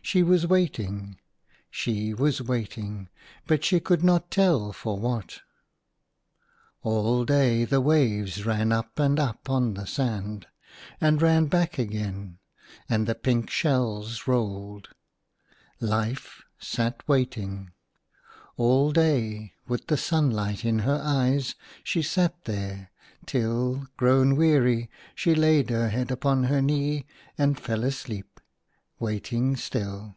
She 0.00 0.22
was 0.22 0.46
waiting— 0.46 1.18
she 1.70 2.14
was 2.14 2.40
waiting; 2.40 3.10
but 3.46 3.62
she 3.62 3.78
could 3.78 4.02
not 4.02 4.30
tell 4.30 4.72
for 4.72 4.98
what 4.98 5.40
All 6.82 7.26
day 7.26 7.66
the 7.66 7.82
waves 7.82 8.46
ran 8.46 8.72
up 8.72 8.98
and 8.98 9.20
up 9.20 9.50
on 9.50 9.74
the 9.74 9.86
sand, 9.86 10.46
and 10.98 11.20
ran 11.20 11.44
back 11.44 11.76
again, 11.78 12.38
and 12.88 13.06
the 13.06 13.14
pink 13.14 13.50
shells 13.50 14.26
rolled. 14.26 14.88
Life 15.78 16.42
sat 16.58 17.06
waiting; 17.06 17.72
all 18.56 18.92
day, 18.92 19.52
with 19.66 19.88
the 19.88 19.98
sunlight 19.98 20.64
in 20.64 20.78
her 20.80 21.02
eyes, 21.04 21.54
she 21.84 22.00
14 22.00 22.00
THE 22.00 22.00
LOST 22.00 22.14
JOY. 22.14 22.22
sat 22.22 22.44
there, 22.84 22.90
till, 23.26 23.86
grown 23.98 24.36
weary, 24.36 24.88
she 25.14 25.34
laid 25.34 25.68
her 25.68 25.90
head 25.90 26.10
upon 26.10 26.44
her 26.44 26.62
knee 26.62 27.04
and 27.36 27.60
fell 27.60 27.84
asleep, 27.84 28.24
waiting 29.00 29.54
still. 29.54 30.16